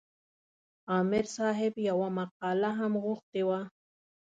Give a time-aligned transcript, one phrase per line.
[0.91, 3.59] عامر صاحب یوه مقاله هم غوښتې وه.